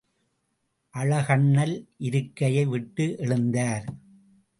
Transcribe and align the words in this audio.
அழகண்ணல் 0.93 1.87
இருக்கையை 1.97 2.65
விட்டு 2.65 3.05
எழுந்தார். 3.19 3.85